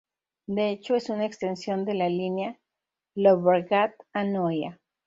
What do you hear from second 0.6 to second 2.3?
hecho es una extensión de la